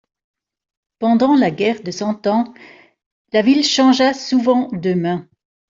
Pendant 0.97 1.35
la 1.35 1.51
guerre 1.51 1.83
de 1.83 1.91
Cent 1.91 2.25
Ans, 2.25 2.55
la 3.33 3.43
ville 3.43 3.63
changea 3.63 4.15
souvent 4.15 4.67
de 4.71 4.95
mains. 4.95 5.27